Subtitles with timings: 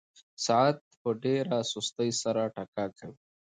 [0.45, 3.17] ساعت په ډېره سستۍ سره ټکا کوي.